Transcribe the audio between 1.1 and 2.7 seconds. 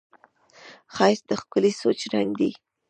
د ښکلي سوچ رنګ دی